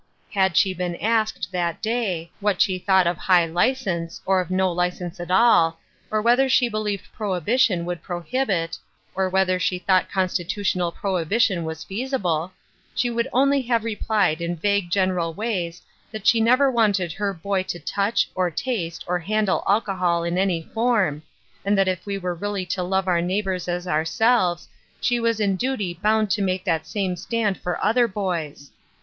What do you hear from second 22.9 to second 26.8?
our neighbors as ourselves, she was in duty bound to take